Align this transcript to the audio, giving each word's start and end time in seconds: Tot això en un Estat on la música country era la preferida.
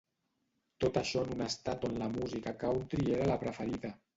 Tot 0.85 0.97
això 1.01 1.21
en 1.27 1.35
un 1.35 1.45
Estat 1.49 1.87
on 1.91 2.01
la 2.05 2.09
música 2.17 2.57
country 2.65 3.07
era 3.19 3.31
la 3.35 3.41
preferida. 3.45 3.97